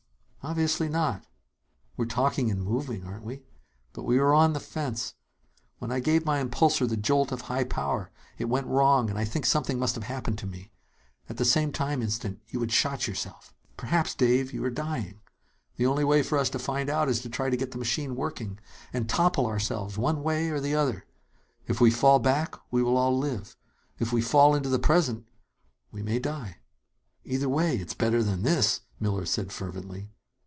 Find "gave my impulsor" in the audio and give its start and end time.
5.99-6.87